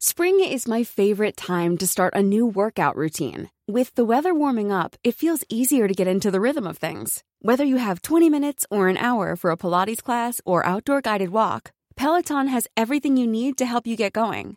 Spring 0.00 0.38
is 0.38 0.68
my 0.68 0.84
favorite 0.84 1.36
time 1.36 1.76
to 1.76 1.84
start 1.84 2.14
a 2.14 2.22
new 2.22 2.46
workout 2.46 2.94
routine. 2.94 3.50
With 3.66 3.92
the 3.96 4.04
weather 4.04 4.32
warming 4.32 4.70
up, 4.70 4.94
it 5.02 5.16
feels 5.16 5.42
easier 5.48 5.88
to 5.88 5.94
get 5.94 6.06
into 6.06 6.30
the 6.30 6.40
rhythm 6.40 6.68
of 6.68 6.78
things. 6.78 7.24
Whether 7.42 7.64
you 7.64 7.78
have 7.78 8.02
20 8.02 8.30
minutes 8.30 8.64
or 8.70 8.86
an 8.86 8.96
hour 8.96 9.34
for 9.34 9.50
a 9.50 9.56
Pilates 9.56 10.00
class 10.00 10.40
or 10.44 10.64
outdoor 10.64 11.00
guided 11.00 11.30
walk, 11.30 11.72
Peloton 11.96 12.46
has 12.46 12.68
everything 12.76 13.16
you 13.16 13.26
need 13.26 13.58
to 13.58 13.66
help 13.66 13.88
you 13.88 13.96
get 13.96 14.12
going. 14.12 14.56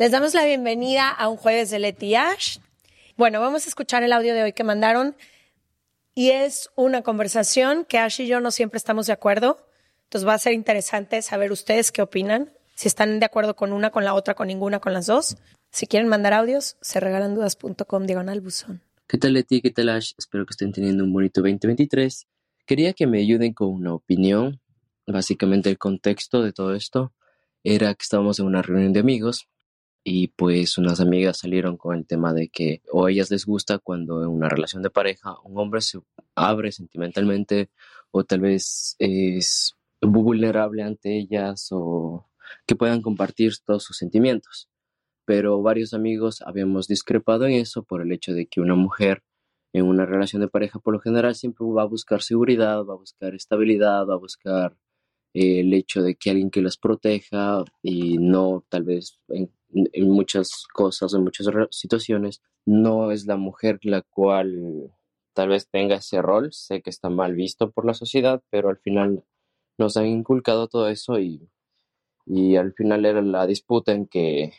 Les 0.00 0.10
damos 0.10 0.32
la 0.32 0.46
bienvenida 0.46 1.10
a 1.10 1.28
un 1.28 1.36
jueves 1.36 1.68
de 1.68 1.78
Leti 1.78 2.14
Ash. 2.14 2.56
Bueno, 3.18 3.38
vamos 3.38 3.66
a 3.66 3.68
escuchar 3.68 4.02
el 4.02 4.14
audio 4.14 4.32
de 4.32 4.42
hoy 4.42 4.54
que 4.54 4.64
mandaron 4.64 5.14
y 6.14 6.30
es 6.30 6.70
una 6.74 7.02
conversación 7.02 7.84
que 7.84 7.98
Ash 7.98 8.22
y 8.22 8.26
yo 8.26 8.40
no 8.40 8.50
siempre 8.50 8.78
estamos 8.78 9.06
de 9.08 9.12
acuerdo. 9.12 9.58
Entonces 10.04 10.26
va 10.26 10.32
a 10.32 10.38
ser 10.38 10.54
interesante 10.54 11.20
saber 11.20 11.52
ustedes 11.52 11.92
qué 11.92 12.00
opinan, 12.00 12.50
si 12.74 12.88
están 12.88 13.20
de 13.20 13.26
acuerdo 13.26 13.56
con 13.56 13.74
una, 13.74 13.90
con 13.90 14.06
la 14.06 14.14
otra, 14.14 14.32
con 14.32 14.48
ninguna, 14.48 14.80
con 14.80 14.94
las 14.94 15.04
dos. 15.04 15.36
Si 15.70 15.86
quieren 15.86 16.08
mandar 16.08 16.32
audios, 16.32 16.78
se 16.80 16.98
regalan 16.98 17.34
dudas.com 17.34 18.06
diagonal 18.06 18.40
buzón. 18.40 18.80
¿Qué 19.06 19.18
tal 19.18 19.34
Leti? 19.34 19.60
¿Qué 19.60 19.70
tal 19.70 19.90
Ash? 19.90 20.12
Espero 20.16 20.46
que 20.46 20.52
estén 20.52 20.72
teniendo 20.72 21.04
un 21.04 21.12
bonito 21.12 21.42
2023. 21.42 22.26
Quería 22.64 22.94
que 22.94 23.06
me 23.06 23.18
ayuden 23.18 23.52
con 23.52 23.68
una 23.68 23.92
opinión. 23.92 24.62
Básicamente 25.06 25.68
el 25.68 25.76
contexto 25.76 26.42
de 26.42 26.54
todo 26.54 26.74
esto 26.74 27.12
era 27.62 27.92
que 27.92 28.02
estábamos 28.02 28.38
en 28.38 28.46
una 28.46 28.62
reunión 28.62 28.94
de 28.94 29.00
amigos 29.00 29.49
y 30.04 30.28
pues 30.28 30.78
unas 30.78 31.00
amigas 31.00 31.38
salieron 31.38 31.76
con 31.76 31.96
el 31.96 32.06
tema 32.06 32.32
de 32.32 32.48
que 32.48 32.82
o 32.90 33.06
a 33.06 33.10
ellas 33.10 33.30
les 33.30 33.46
gusta 33.46 33.78
cuando 33.78 34.22
en 34.22 34.30
una 34.30 34.48
relación 34.48 34.82
de 34.82 34.90
pareja 34.90 35.36
un 35.44 35.58
hombre 35.58 35.80
se 35.82 35.98
abre 36.34 36.72
sentimentalmente 36.72 37.70
o 38.10 38.24
tal 38.24 38.40
vez 38.40 38.96
es 38.98 39.76
vulnerable 40.00 40.82
ante 40.82 41.18
ellas 41.18 41.68
o 41.70 42.26
que 42.66 42.76
puedan 42.76 43.02
compartir 43.02 43.52
todos 43.64 43.84
sus 43.84 43.98
sentimientos. 43.98 44.68
Pero 45.26 45.62
varios 45.62 45.94
amigos 45.94 46.42
habíamos 46.42 46.88
discrepado 46.88 47.46
en 47.46 47.52
eso 47.54 47.84
por 47.84 48.02
el 48.02 48.12
hecho 48.12 48.32
de 48.32 48.46
que 48.46 48.60
una 48.60 48.74
mujer 48.74 49.22
en 49.72 49.84
una 49.86 50.06
relación 50.06 50.42
de 50.42 50.48
pareja 50.48 50.80
por 50.80 50.94
lo 50.94 51.00
general 51.00 51.34
siempre 51.34 51.66
va 51.66 51.82
a 51.82 51.86
buscar 51.86 52.22
seguridad, 52.22 52.84
va 52.84 52.94
a 52.94 52.96
buscar 52.96 53.34
estabilidad, 53.34 54.06
va 54.06 54.14
a 54.14 54.18
buscar 54.18 54.76
el 55.34 55.72
hecho 55.74 56.02
de 56.02 56.16
que 56.16 56.30
alguien 56.30 56.50
que 56.50 56.62
las 56.62 56.76
proteja 56.76 57.64
y 57.82 58.18
no 58.18 58.64
tal 58.68 58.82
vez 58.84 59.20
en 59.28 59.52
en 59.72 60.10
muchas 60.10 60.66
cosas, 60.72 61.14
en 61.14 61.22
muchas 61.22 61.46
situaciones, 61.70 62.42
no 62.66 63.10
es 63.12 63.26
la 63.26 63.36
mujer 63.36 63.78
la 63.82 64.02
cual 64.02 64.92
tal 65.32 65.48
vez 65.48 65.68
tenga 65.68 65.96
ese 65.96 66.22
rol. 66.22 66.52
Sé 66.52 66.82
que 66.82 66.90
está 66.90 67.10
mal 67.10 67.34
visto 67.34 67.70
por 67.70 67.86
la 67.86 67.94
sociedad, 67.94 68.42
pero 68.50 68.68
al 68.68 68.78
final 68.78 69.24
nos 69.78 69.96
han 69.96 70.06
inculcado 70.06 70.68
todo 70.68 70.88
eso 70.88 71.18
y, 71.18 71.48
y 72.26 72.56
al 72.56 72.72
final 72.74 73.06
era 73.06 73.22
la 73.22 73.46
disputa 73.46 73.92
en 73.92 74.06
que 74.06 74.52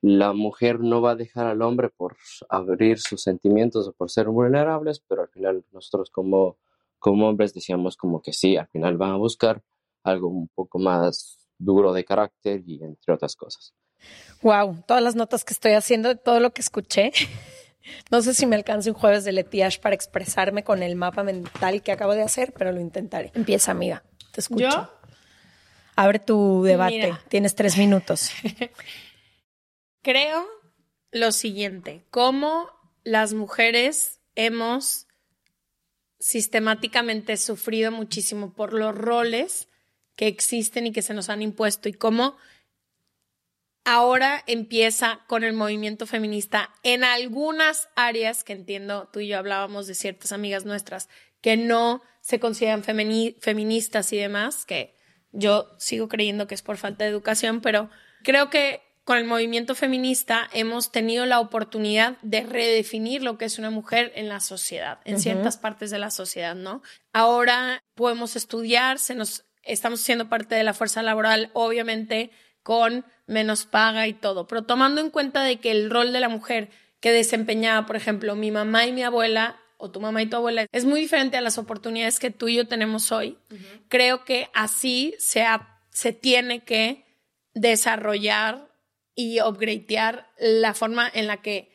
la 0.00 0.32
mujer 0.32 0.80
no 0.80 1.00
va 1.00 1.12
a 1.12 1.16
dejar 1.16 1.46
al 1.46 1.62
hombre 1.62 1.88
por 1.88 2.16
abrir 2.48 2.98
sus 2.98 3.22
sentimientos 3.22 3.86
o 3.86 3.92
por 3.92 4.10
ser 4.10 4.28
vulnerables, 4.28 5.00
pero 5.00 5.22
al 5.22 5.28
final 5.28 5.64
nosotros 5.70 6.10
como, 6.10 6.58
como 6.98 7.28
hombres 7.28 7.54
decíamos 7.54 7.96
como 7.96 8.20
que 8.20 8.32
sí, 8.32 8.56
al 8.56 8.66
final 8.68 8.96
van 8.96 9.12
a 9.12 9.16
buscar 9.16 9.62
algo 10.02 10.28
un 10.28 10.48
poco 10.48 10.80
más 10.80 11.48
duro 11.56 11.92
de 11.92 12.04
carácter 12.04 12.62
y 12.66 12.82
entre 12.82 13.14
otras 13.14 13.36
cosas. 13.36 13.74
Wow, 14.42 14.82
todas 14.86 15.02
las 15.02 15.14
notas 15.14 15.44
que 15.44 15.54
estoy 15.54 15.72
haciendo 15.72 16.08
de 16.08 16.16
todo 16.16 16.40
lo 16.40 16.52
que 16.52 16.60
escuché. 16.60 17.12
No 18.12 18.22
sé 18.22 18.32
si 18.32 18.46
me 18.46 18.54
alcance 18.54 18.90
un 18.90 18.94
jueves 18.94 19.24
de 19.24 19.32
Letiash 19.32 19.80
para 19.80 19.94
expresarme 19.94 20.62
con 20.62 20.84
el 20.84 20.94
mapa 20.94 21.24
mental 21.24 21.82
que 21.82 21.90
acabo 21.90 22.14
de 22.14 22.22
hacer, 22.22 22.52
pero 22.56 22.70
lo 22.70 22.80
intentaré. 22.80 23.32
Empieza, 23.34 23.72
amiga. 23.72 24.04
Te 24.32 24.40
escucho. 24.40 24.70
¿Yo? 24.70 24.90
Abre 25.96 26.20
tu 26.20 26.62
debate. 26.62 27.12
Tienes 27.28 27.54
tres 27.54 27.76
minutos. 27.76 28.30
Creo 30.02 30.46
lo 31.10 31.32
siguiente: 31.32 32.06
cómo 32.10 32.68
las 33.02 33.34
mujeres 33.34 34.20
hemos 34.34 35.06
sistemáticamente 36.18 37.36
sufrido 37.36 37.90
muchísimo 37.90 38.52
por 38.52 38.72
los 38.72 38.94
roles 38.94 39.68
que 40.14 40.28
existen 40.28 40.86
y 40.86 40.92
que 40.92 41.02
se 41.02 41.14
nos 41.14 41.28
han 41.28 41.42
impuesto 41.42 41.88
y 41.88 41.94
cómo 41.94 42.36
ahora 43.84 44.42
empieza 44.46 45.20
con 45.26 45.44
el 45.44 45.52
movimiento 45.52 46.06
feminista 46.06 46.70
en 46.82 47.04
algunas 47.04 47.88
áreas 47.96 48.44
que 48.44 48.52
entiendo, 48.52 49.08
tú 49.12 49.20
y 49.20 49.28
yo 49.28 49.38
hablábamos 49.38 49.86
de 49.86 49.94
ciertas 49.94 50.32
amigas 50.32 50.64
nuestras 50.64 51.08
que 51.40 51.56
no 51.56 52.02
se 52.20 52.38
consideran 52.38 52.84
feministas 52.84 54.12
y 54.12 54.16
demás, 54.16 54.64
que 54.64 54.94
yo 55.32 55.68
sigo 55.78 56.08
creyendo 56.08 56.46
que 56.46 56.54
es 56.54 56.62
por 56.62 56.76
falta 56.76 57.04
de 57.04 57.10
educación, 57.10 57.60
pero 57.60 57.90
creo 58.22 58.48
que 58.48 58.80
con 59.04 59.18
el 59.18 59.24
movimiento 59.24 59.74
feminista 59.74 60.48
hemos 60.52 60.92
tenido 60.92 61.26
la 61.26 61.40
oportunidad 61.40 62.18
de 62.22 62.42
redefinir 62.42 63.24
lo 63.24 63.36
que 63.36 63.46
es 63.46 63.58
una 63.58 63.70
mujer 63.70 64.12
en 64.14 64.28
la 64.28 64.38
sociedad, 64.38 65.00
en 65.04 65.18
ciertas 65.18 65.56
partes 65.56 65.90
de 65.90 65.98
la 65.98 66.12
sociedad, 66.12 66.54
¿no? 66.54 66.82
Ahora 67.12 67.82
podemos 67.96 68.36
estudiar, 68.36 69.00
se 69.00 69.16
nos 69.16 69.44
estamos 69.64 70.00
siendo 70.00 70.28
parte 70.28 70.54
de 70.54 70.62
la 70.62 70.74
fuerza 70.74 71.02
laboral, 71.02 71.50
obviamente 71.54 72.30
con 72.62 73.04
menos 73.26 73.66
paga 73.66 74.06
y 74.08 74.14
todo, 74.14 74.46
pero 74.46 74.62
tomando 74.62 75.00
en 75.00 75.10
cuenta 75.10 75.42
de 75.42 75.60
que 75.60 75.70
el 75.70 75.90
rol 75.90 76.12
de 76.12 76.20
la 76.20 76.28
mujer 76.28 76.70
que 77.00 77.12
desempeñaba, 77.12 77.86
por 77.86 77.96
ejemplo, 77.96 78.34
mi 78.36 78.50
mamá 78.50 78.86
y 78.86 78.92
mi 78.92 79.02
abuela 79.02 79.60
o 79.76 79.90
tu 79.90 80.00
mamá 80.00 80.22
y 80.22 80.26
tu 80.26 80.36
abuela 80.36 80.66
es 80.70 80.84
muy 80.84 81.00
diferente 81.00 81.36
a 81.36 81.40
las 81.40 81.58
oportunidades 81.58 82.20
que 82.20 82.30
tú 82.30 82.48
y 82.48 82.54
yo 82.54 82.68
tenemos 82.68 83.10
hoy. 83.10 83.36
Creo 83.88 84.24
que 84.24 84.48
así 84.54 85.14
se, 85.18 85.44
se 85.90 86.12
tiene 86.12 86.62
que 86.62 87.04
desarrollar 87.54 88.70
y 89.14 89.40
upgradear 89.40 90.30
la 90.38 90.74
forma 90.74 91.10
en 91.12 91.26
la 91.26 91.42
que 91.42 91.72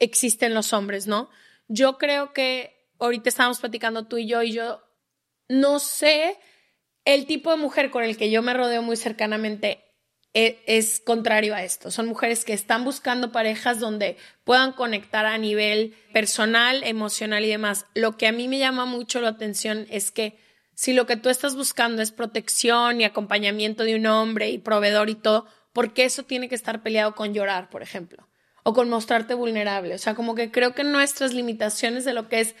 existen 0.00 0.54
los 0.54 0.72
hombres, 0.72 1.06
¿no? 1.06 1.30
Yo 1.68 1.96
creo 1.96 2.32
que 2.32 2.90
ahorita 2.98 3.28
estamos 3.28 3.60
platicando 3.60 4.06
tú 4.06 4.18
y 4.18 4.26
yo 4.26 4.42
y 4.42 4.52
yo 4.52 4.82
no 5.48 5.78
sé 5.78 6.38
el 7.04 7.26
tipo 7.26 7.50
de 7.50 7.56
mujer 7.56 7.90
con 7.90 8.02
el 8.02 8.16
que 8.16 8.30
yo 8.30 8.42
me 8.42 8.54
rodeo 8.54 8.82
muy 8.82 8.96
cercanamente 8.96 9.84
es, 10.34 11.00
contrario 11.00 11.54
a 11.54 11.62
esto. 11.62 11.90
Son 11.90 12.06
mujeres 12.06 12.44
que 12.44 12.52
están 12.52 12.84
buscando 12.84 13.32
parejas 13.32 13.80
donde 13.80 14.16
puedan 14.44 14.72
conectar 14.72 15.26
a 15.26 15.38
nivel 15.38 15.94
personal, 16.12 16.82
emocional 16.84 17.44
y 17.44 17.48
demás. 17.48 17.86
Lo 17.94 18.16
que 18.16 18.26
a 18.26 18.32
mí 18.32 18.48
me 18.48 18.58
llama 18.58 18.86
mucho 18.86 19.20
la 19.20 19.28
atención 19.28 19.86
es 19.90 20.10
que 20.10 20.38
si 20.74 20.94
lo 20.94 21.06
que 21.06 21.16
tú 21.16 21.28
estás 21.28 21.54
buscando 21.54 22.00
es 22.00 22.12
protección 22.12 23.00
y 23.00 23.04
acompañamiento 23.04 23.84
de 23.84 23.96
un 23.96 24.06
hombre 24.06 24.50
y 24.50 24.58
proveedor 24.58 25.10
y 25.10 25.16
todo, 25.16 25.46
¿por 25.72 25.92
qué 25.92 26.04
eso 26.04 26.22
tiene 26.22 26.48
que 26.48 26.54
estar 26.54 26.82
peleado 26.82 27.14
con 27.14 27.34
llorar, 27.34 27.68
por 27.68 27.82
ejemplo? 27.82 28.26
O 28.62 28.72
con 28.72 28.88
mostrarte 28.88 29.34
vulnerable. 29.34 29.94
O 29.94 29.98
sea, 29.98 30.14
como 30.14 30.34
que 30.34 30.50
creo 30.50 30.74
que 30.74 30.84
nuestras 30.84 31.34
limitaciones 31.34 32.04
de 32.04 32.14
lo 32.14 32.28
que 32.28 32.40
es 32.40 32.54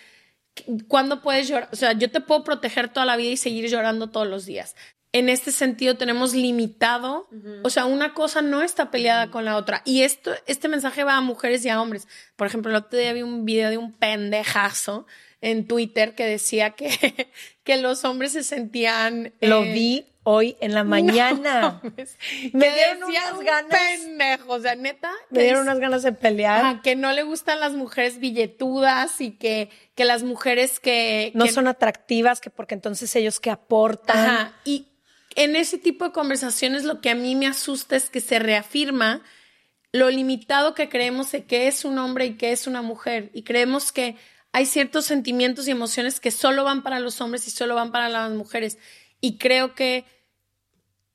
¿Cuándo 0.86 1.22
puedes 1.22 1.48
llorar? 1.48 1.70
O 1.72 1.76
sea, 1.76 1.94
yo 1.94 2.10
te 2.10 2.20
puedo 2.20 2.44
proteger 2.44 2.90
toda 2.90 3.06
la 3.06 3.16
vida 3.16 3.30
y 3.30 3.36
seguir 3.38 3.70
llorando 3.70 4.10
todos 4.10 4.26
los 4.26 4.44
días 4.44 4.76
en 5.12 5.28
este 5.28 5.52
sentido 5.52 5.96
tenemos 5.96 6.32
limitado, 6.34 7.28
o 7.62 7.68
sea, 7.70 7.84
una 7.84 8.14
cosa 8.14 8.40
no 8.42 8.62
está 8.62 8.90
peleada 8.90 9.30
con 9.30 9.44
la 9.44 9.56
otra. 9.56 9.82
Y 9.84 10.02
esto, 10.02 10.32
este 10.46 10.68
mensaje 10.68 11.04
va 11.04 11.16
a 11.16 11.20
mujeres 11.20 11.64
y 11.64 11.68
a 11.68 11.80
hombres. 11.82 12.08
Por 12.36 12.46
ejemplo, 12.46 12.70
el 12.70 12.76
otro 12.76 12.98
día 12.98 13.12
vi 13.12 13.22
un 13.22 13.44
video 13.44 13.68
de 13.70 13.76
un 13.78 13.92
pendejazo 13.92 15.06
en 15.42 15.66
Twitter 15.66 16.14
que 16.14 16.24
decía 16.24 16.70
que, 16.70 17.28
que 17.64 17.76
los 17.76 18.04
hombres 18.04 18.32
se 18.32 18.42
sentían... 18.42 19.32
Lo 19.40 19.64
eh, 19.64 19.72
vi 19.72 20.06
hoy 20.22 20.56
en 20.60 20.72
la 20.72 20.84
mañana. 20.96 21.80
no 21.82 21.92
Me 22.54 22.70
dieron 22.72 23.02
unas 23.02 23.32
un 23.38 23.44
ganas. 23.44 23.80
Pendejo, 24.00 24.52
o 24.52 24.60
sea, 24.60 24.76
neta. 24.76 25.10
Me 25.30 25.42
dieron 25.42 25.62
dice- 25.62 25.70
unas 25.72 25.80
ganas 25.80 26.02
de 26.04 26.12
pelear. 26.12 26.64
Ajá, 26.64 26.80
que 26.82 26.96
no 26.96 27.12
le 27.12 27.22
gustan 27.24 27.60
las 27.60 27.72
mujeres 27.74 28.18
billetudas 28.18 29.20
y 29.20 29.32
que, 29.32 29.68
que 29.94 30.04
las 30.04 30.22
mujeres 30.22 30.80
que... 30.80 31.32
no 31.34 31.44
que- 31.44 31.52
son 31.52 31.66
atractivas, 31.68 32.40
que 32.40 32.48
porque 32.50 32.74
entonces 32.74 33.14
ellos 33.16 33.40
que 33.40 33.50
aportan. 33.50 34.16
Ajá. 34.18 34.52
Y 34.64 34.86
en 35.36 35.56
ese 35.56 35.78
tipo 35.78 36.04
de 36.04 36.12
conversaciones 36.12 36.84
lo 36.84 37.00
que 37.00 37.10
a 37.10 37.14
mí 37.14 37.34
me 37.34 37.46
asusta 37.46 37.96
es 37.96 38.10
que 38.10 38.20
se 38.20 38.38
reafirma 38.38 39.22
lo 39.92 40.10
limitado 40.10 40.74
que 40.74 40.88
creemos 40.88 41.30
de 41.32 41.44
qué 41.44 41.68
es 41.68 41.84
un 41.84 41.98
hombre 41.98 42.26
y 42.26 42.36
qué 42.36 42.52
es 42.52 42.66
una 42.66 42.82
mujer. 42.82 43.30
Y 43.34 43.42
creemos 43.42 43.92
que 43.92 44.16
hay 44.52 44.66
ciertos 44.66 45.04
sentimientos 45.04 45.68
y 45.68 45.70
emociones 45.70 46.20
que 46.20 46.30
solo 46.30 46.64
van 46.64 46.82
para 46.82 46.98
los 46.98 47.20
hombres 47.20 47.46
y 47.46 47.50
solo 47.50 47.74
van 47.74 47.92
para 47.92 48.08
las 48.08 48.30
mujeres. 48.32 48.78
Y 49.20 49.38
creo 49.38 49.74
que 49.74 50.04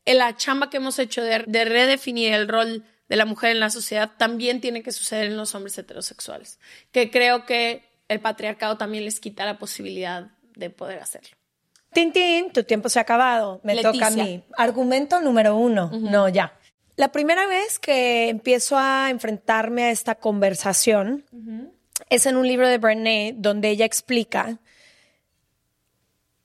la 0.05 0.35
chamba 0.35 0.69
que 0.69 0.77
hemos 0.77 0.99
hecho 0.99 1.21
de 1.23 1.65
redefinir 1.65 2.33
el 2.33 2.47
rol 2.47 2.85
de 3.09 3.15
la 3.15 3.25
mujer 3.25 3.51
en 3.51 3.59
la 3.59 3.69
sociedad 3.69 4.11
también 4.17 4.61
tiene 4.61 4.83
que 4.83 4.91
suceder 4.91 5.25
en 5.27 5.37
los 5.37 5.55
hombres 5.55 5.77
heterosexuales. 5.77 6.59
Que 6.91 7.09
creo 7.09 7.45
que 7.45 7.83
el 8.07 8.19
patriarcado 8.19 8.77
también 8.77 9.05
les 9.05 9.19
quita 9.19 9.45
la 9.45 9.57
posibilidad 9.57 10.31
de 10.55 10.69
poder 10.69 10.99
hacerlo. 10.99 11.36
Tintín, 11.97 12.51
tu 12.51 12.63
tiempo 12.63 12.89
se 12.89 12.99
ha 12.99 13.01
acabado. 13.01 13.59
Me 13.63 13.73
Leticia. 13.73 13.91
toca 13.91 14.07
a 14.07 14.09
mí. 14.11 14.43
Argumento 14.55 15.19
número 15.19 15.57
uno. 15.57 15.89
No, 15.91 16.29
ya. 16.29 16.53
La 16.95 17.11
primera 17.11 17.47
vez 17.47 17.79
que 17.79 18.29
empiezo 18.29 18.77
a 18.77 19.09
enfrentarme 19.09 19.85
a 19.85 19.89
esta 19.89 20.13
conversación 20.13 21.25
es 22.11 22.27
en 22.27 22.37
un 22.37 22.47
libro 22.47 22.67
de 22.67 22.77
Brené 22.77 23.33
donde 23.35 23.69
ella 23.69 23.85
explica 23.85 24.59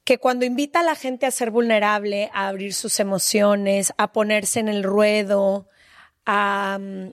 que 0.05 0.17
cuando 0.17 0.47
invita 0.47 0.81
a 0.81 0.85
la 0.85 0.95
gente 0.95 1.27
a 1.27 1.31
ser 1.31 1.51
vulnerable, 1.51 2.31
a 2.33 2.49
abrir 2.49 2.73
sus 2.73 2.99
emociones, 2.99 3.93
a 3.99 4.11
ponerse 4.11 4.59
en 4.59 4.71
el 4.71 4.83
ruedo, 4.83 5.69
a 6.25 6.79
mm, 6.81 7.11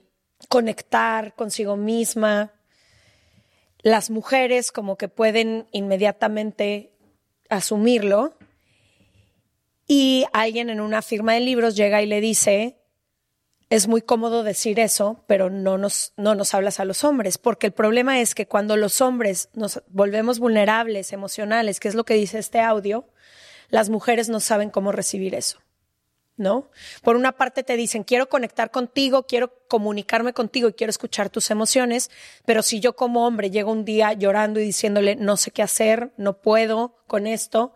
conectar 0.48 1.34
consigo 1.34 1.76
misma, 1.76 2.54
las 3.82 4.08
mujeres 4.08 4.72
como 4.72 4.96
que 4.96 5.08
pueden 5.08 5.66
inmediatamente 5.72 6.90
asumirlo 7.50 8.34
y 9.86 10.24
alguien 10.32 10.70
en 10.70 10.80
una 10.80 11.02
firma 11.02 11.34
de 11.34 11.40
libros 11.40 11.76
llega 11.76 12.00
y 12.00 12.06
le 12.06 12.20
dice, 12.20 12.78
es 13.70 13.86
muy 13.86 14.02
cómodo 14.02 14.42
decir 14.42 14.80
eso, 14.80 15.24
pero 15.26 15.50
no 15.50 15.78
nos, 15.78 16.12
no 16.16 16.34
nos 16.34 16.54
hablas 16.54 16.80
a 16.80 16.84
los 16.84 17.04
hombres, 17.04 17.38
porque 17.38 17.68
el 17.68 17.72
problema 17.72 18.20
es 18.20 18.34
que 18.34 18.46
cuando 18.46 18.76
los 18.76 19.00
hombres 19.00 19.48
nos 19.52 19.82
volvemos 19.88 20.38
vulnerables, 20.38 21.12
emocionales, 21.12 21.80
que 21.80 21.88
es 21.88 21.94
lo 21.94 22.04
que 22.04 22.14
dice 22.14 22.38
este 22.38 22.60
audio, 22.60 23.08
las 23.68 23.90
mujeres 23.90 24.28
no 24.28 24.40
saben 24.40 24.70
cómo 24.70 24.92
recibir 24.92 25.34
eso. 25.34 25.60
¿No? 26.40 26.70
Por 27.02 27.16
una 27.16 27.32
parte 27.32 27.62
te 27.62 27.76
dicen, 27.76 28.02
quiero 28.02 28.30
conectar 28.30 28.70
contigo, 28.70 29.26
quiero 29.26 29.52
comunicarme 29.68 30.32
contigo 30.32 30.70
y 30.70 30.72
quiero 30.72 30.90
escuchar 30.90 31.28
tus 31.28 31.50
emociones, 31.50 32.10
pero 32.46 32.62
si 32.62 32.80
yo 32.80 32.96
como 32.96 33.26
hombre 33.26 33.50
llego 33.50 33.70
un 33.70 33.84
día 33.84 34.14
llorando 34.14 34.58
y 34.58 34.64
diciéndole, 34.64 35.16
no 35.16 35.36
sé 35.36 35.50
qué 35.50 35.62
hacer, 35.62 36.14
no 36.16 36.40
puedo 36.40 36.96
con 37.06 37.26
esto, 37.26 37.74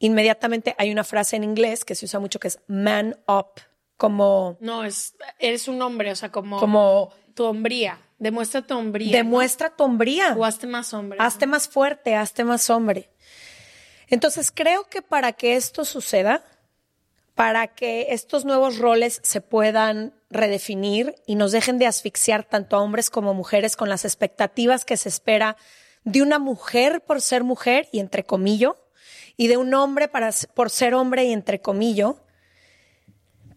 inmediatamente 0.00 0.74
hay 0.76 0.90
una 0.90 1.04
frase 1.04 1.36
en 1.36 1.44
inglés 1.44 1.84
que 1.84 1.94
se 1.94 2.06
usa 2.06 2.18
mucho 2.18 2.40
que 2.40 2.48
es 2.48 2.58
man 2.66 3.16
up, 3.28 3.60
como, 3.96 4.56
No, 4.58 4.82
es, 4.82 5.14
eres 5.38 5.68
un 5.68 5.80
hombre, 5.80 6.10
o 6.10 6.16
sea, 6.16 6.32
como, 6.32 6.58
como 6.58 7.12
tu 7.34 7.44
hombría. 7.44 8.00
Demuestra 8.18 8.62
tu 8.62 8.76
hombría. 8.76 9.16
demuestra 9.16 9.70
tu 9.70 9.84
hombría. 9.84 10.34
O 10.36 10.44
hazte 10.44 10.66
más 10.66 10.92
hombre. 10.94 11.18
Hazte 11.20 11.46
más 11.46 11.68
fuerte, 11.68 12.16
hazte 12.16 12.42
más 12.42 12.68
hombre. 12.70 13.08
Entonces 14.08 14.50
creo 14.50 14.88
que 14.88 15.02
para 15.02 15.32
que 15.32 15.54
esto 15.54 15.84
suceda, 15.84 16.44
para 17.38 17.68
que 17.68 18.08
estos 18.10 18.44
nuevos 18.44 18.78
roles 18.78 19.20
se 19.22 19.40
puedan 19.40 20.12
redefinir 20.28 21.14
y 21.24 21.36
nos 21.36 21.52
dejen 21.52 21.78
de 21.78 21.86
asfixiar 21.86 22.42
tanto 22.42 22.74
a 22.74 22.80
hombres 22.80 23.10
como 23.10 23.32
mujeres 23.32 23.76
con 23.76 23.88
las 23.88 24.04
expectativas 24.04 24.84
que 24.84 24.96
se 24.96 25.08
espera 25.08 25.56
de 26.02 26.20
una 26.20 26.40
mujer 26.40 27.00
por 27.00 27.20
ser 27.20 27.44
mujer 27.44 27.88
y 27.92 28.00
entre 28.00 28.24
comillo, 28.24 28.76
y 29.36 29.46
de 29.46 29.56
un 29.56 29.72
hombre 29.72 30.08
para, 30.08 30.30
por 30.52 30.68
ser 30.68 30.94
hombre 30.94 31.26
y 31.26 31.32
entre 31.32 31.60
comillo, 31.60 32.18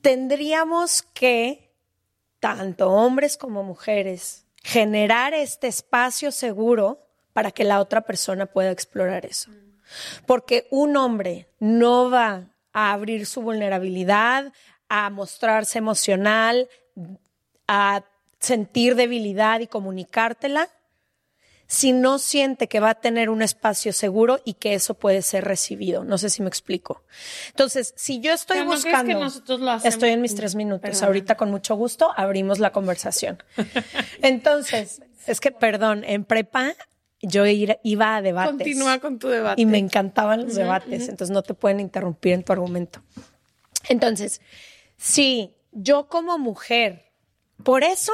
tendríamos 0.01 1.01
que, 1.01 1.73
tanto 2.39 2.91
hombres 2.91 3.35
como 3.35 3.63
mujeres, 3.63 4.45
generar 4.57 5.33
este 5.33 5.65
espacio 5.65 6.31
seguro 6.31 6.99
para 7.33 7.49
que 7.49 7.63
la 7.63 7.79
otra 7.79 8.01
persona 8.01 8.45
pueda 8.45 8.69
explorar 8.69 9.25
eso. 9.25 9.49
Porque 10.27 10.67
un 10.69 10.97
hombre 10.97 11.47
no 11.59 12.11
va 12.11 12.51
a 12.73 12.91
abrir 12.91 13.25
su 13.25 13.41
vulnerabilidad, 13.41 14.53
a 14.89 15.09
mostrarse 15.09 15.77
emocional, 15.77 16.67
a 17.67 18.03
sentir 18.39 18.95
debilidad 18.95 19.59
y 19.59 19.67
comunicártela 19.67 20.69
si 21.71 21.93
no 21.93 22.19
siente 22.19 22.67
que 22.67 22.81
va 22.81 22.89
a 22.89 22.95
tener 22.95 23.29
un 23.29 23.41
espacio 23.41 23.93
seguro 23.93 24.41
y 24.43 24.55
que 24.55 24.73
eso 24.73 24.93
puede 24.93 25.21
ser 25.21 25.45
recibido. 25.45 26.03
No 26.03 26.17
sé 26.17 26.29
si 26.29 26.41
me 26.41 26.49
explico. 26.49 27.01
Entonces, 27.47 27.93
si 27.95 28.19
yo 28.19 28.33
estoy 28.33 28.57
Pero 28.57 28.65
¿no 28.65 28.71
crees 28.71 28.83
buscando, 28.83 29.13
que 29.13 29.19
nosotros 29.23 29.59
lo 29.61 29.75
estoy 29.75 30.09
en 30.09 30.19
mis 30.19 30.35
tres 30.35 30.53
minutos. 30.53 31.01
Ahorita 31.01 31.35
con 31.35 31.49
mucho 31.49 31.75
gusto 31.75 32.11
abrimos 32.17 32.59
la 32.59 32.73
conversación. 32.73 33.41
Entonces, 34.21 35.01
es 35.25 35.39
que, 35.39 35.51
perdón, 35.51 36.03
en 36.03 36.25
prepa 36.25 36.73
yo 37.21 37.45
ir- 37.45 37.79
iba 37.83 38.15
a 38.15 38.21
debates. 38.21 38.51
Continúa 38.57 38.99
con 38.99 39.19
tu 39.19 39.27
debate. 39.29 39.61
Y 39.61 39.65
me 39.65 39.77
encantaban 39.77 40.43
los 40.43 40.55
debates, 40.55 41.07
entonces 41.09 41.29
no 41.31 41.43
te 41.43 41.53
pueden 41.53 41.79
interrumpir 41.79 42.33
en 42.33 42.43
tu 42.43 42.51
argumento. 42.53 43.01
Entonces, 43.89 44.41
sí, 44.97 45.55
yo 45.71 46.07
como 46.07 46.37
mujer, 46.37 47.11
por 47.63 47.83
eso 47.83 48.11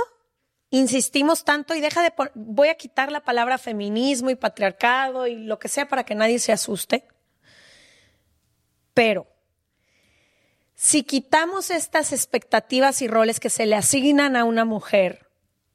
insistimos 0.70 1.46
tanto 1.46 1.74
y 1.76 1.80
deja 1.82 2.02
de 2.02 2.12
voy 2.36 2.68
a 2.68 2.76
quitar 2.76 3.12
la 3.12 3.22
palabra 3.22 3.58
feminismo 3.58 4.30
y 4.30 4.36
patriarcado 4.36 5.26
y 5.28 5.36
lo 5.36 5.60
que 5.60 5.70
sea 5.70 5.88
para 5.88 6.04
que 6.04 6.16
nadie 6.16 6.40
se 6.40 6.52
asuste. 6.52 7.08
Pero 8.94 9.28
si 10.76 11.04
quitamos 11.04 11.70
estas 11.72 12.12
expectativas 12.12 13.02
y 13.02 13.08
roles 13.08 13.40
que 13.40 13.50
se 13.50 13.66
le 13.66 13.76
asignan 13.76 14.36
a 14.36 14.44
una 14.44 14.66
mujer 14.66 15.27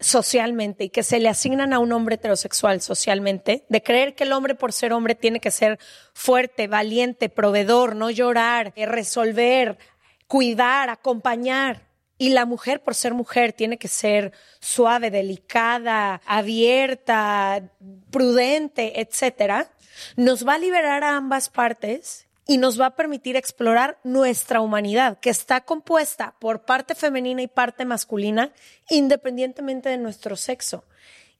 socialmente 0.02 0.84
y 0.84 0.90
que 0.90 1.02
se 1.02 1.20
le 1.20 1.28
asignan 1.28 1.72
a 1.72 1.78
un 1.78 1.92
hombre 1.92 2.16
heterosexual 2.16 2.80
socialmente, 2.80 3.64
de 3.68 3.82
creer 3.82 4.14
que 4.14 4.24
el 4.24 4.32
hombre 4.32 4.54
por 4.54 4.72
ser 4.72 4.92
hombre 4.92 5.14
tiene 5.14 5.40
que 5.40 5.50
ser 5.50 5.78
fuerte, 6.12 6.66
valiente, 6.66 7.28
proveedor, 7.28 7.96
no 7.96 8.10
llorar, 8.10 8.72
eh, 8.76 8.86
resolver, 8.86 9.78
cuidar, 10.26 10.90
acompañar. 10.90 11.88
Y 12.18 12.30
la 12.30 12.46
mujer 12.46 12.82
por 12.82 12.94
ser 12.94 13.14
mujer 13.14 13.52
tiene 13.52 13.78
que 13.78 13.88
ser 13.88 14.32
suave, 14.60 15.10
delicada, 15.10 16.20
abierta, 16.26 17.70
prudente, 18.10 19.00
etcétera. 19.00 19.72
Nos 20.16 20.46
va 20.46 20.54
a 20.54 20.58
liberar 20.58 21.04
a 21.04 21.16
ambas 21.16 21.48
partes 21.48 22.28
y 22.46 22.58
nos 22.58 22.80
va 22.80 22.86
a 22.86 22.96
permitir 22.96 23.36
explorar 23.36 23.98
nuestra 24.02 24.60
humanidad, 24.60 25.20
que 25.20 25.30
está 25.30 25.60
compuesta 25.62 26.34
por 26.40 26.64
parte 26.64 26.94
femenina 26.94 27.42
y 27.42 27.46
parte 27.46 27.84
masculina, 27.84 28.52
independientemente 28.90 29.88
de 29.88 29.98
nuestro 29.98 30.36
sexo. 30.36 30.84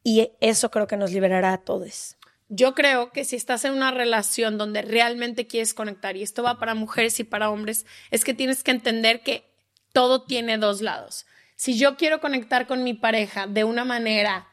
Y 0.05 0.33
eso 0.41 0.71
creo 0.71 0.87
que 0.87 0.97
nos 0.97 1.13
liberará 1.13 1.53
a 1.53 1.59
todos. 1.59 2.17
Yo 2.49 2.75
creo 2.75 3.11
que 3.13 3.25
si 3.25 3.37
estás 3.37 3.65
en 3.65 3.73
una 3.73 3.91
relación 3.91 4.59
donde 4.59 4.83
realmente 4.83 5.47
quieres 5.47 5.75
conectar, 5.75 6.17
y 6.17 6.23
esto 6.23 6.43
va 6.43 6.59
para 6.59 6.75
mujeres 6.75 7.19
y 7.19 7.25
para 7.25 7.51
hombres, 7.51 7.87
es 8.11 8.25
que 8.25 8.35
tienes 8.35 8.63
que 8.63 8.73
entender 8.73 9.23
que 9.23 9.51
todo 9.93 10.25
tiene 10.25 10.59
dos 10.59 10.83
lados. 10.83 11.27
Si 11.57 11.79
yo 11.79 11.97
quiero 11.97 12.21
conectar 12.21 12.67
con 12.67 12.85
mi 12.85 12.95
pareja 12.95 13.47
de 13.47 13.65
una 13.65 13.85
manera 13.85 14.49